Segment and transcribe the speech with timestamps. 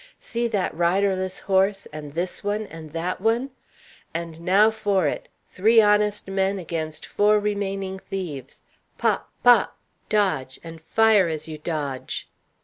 [0.19, 3.51] See that riderless horse, and this one, and that one!
[4.15, 8.63] And now for it three honest men against four remaining thieves!
[8.97, 9.29] Pop!
[9.43, 9.77] pop!
[10.09, 12.27] dodge, and fire as you dodge!